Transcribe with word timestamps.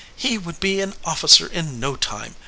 He 0.15 0.35
would 0.39 0.59
be 0.59 0.81
an 0.81 0.95
officer 1.05 1.45
in 1.45 1.79
no 1.79 1.95
time. 1.95 2.33